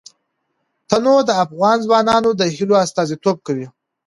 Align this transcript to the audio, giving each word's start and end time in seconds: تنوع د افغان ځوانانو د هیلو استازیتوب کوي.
تنوع 0.89 1.19
د 1.25 1.31
افغان 1.43 1.77
ځوانانو 1.85 2.29
د 2.39 2.41
هیلو 2.55 2.75
استازیتوب 2.85 3.37
کوي. 3.47 3.67